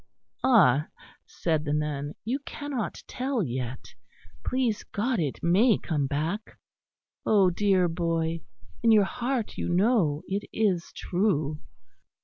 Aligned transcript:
ah!" 0.43 0.87
said 1.27 1.63
the 1.63 1.73
nun, 1.73 2.15
"you 2.25 2.39
cannot 2.39 3.03
tell 3.05 3.43
yet. 3.43 3.93
Please 4.43 4.83
God 4.85 5.19
it 5.19 5.43
may 5.43 5.77
come 5.77 6.07
back. 6.07 6.57
Oh! 7.23 7.51
dear 7.51 7.87
boy, 7.87 8.41
in 8.81 8.91
your 8.91 9.03
heart 9.03 9.59
you 9.59 9.69
know 9.69 10.23
it 10.27 10.49
is 10.51 10.91
true." 10.95 11.59